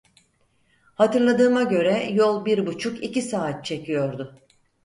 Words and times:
Hatırladığıma 0.95 1.63
göre 1.63 2.09
yol 2.13 2.45
bir 2.45 2.65
buçuk 2.65 3.03
iki 3.03 3.21
saat 3.21 3.65
çekiyordu. 3.65 4.39